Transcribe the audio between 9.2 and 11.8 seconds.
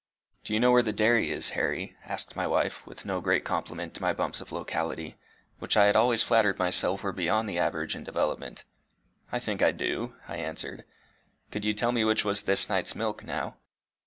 "I think I do," I answered. "Could you